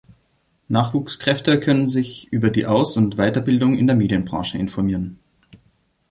[0.67, 5.19] Nachwuchskräfte können sich über die Aus- und Weiterbildung in der Medienbranche informieren.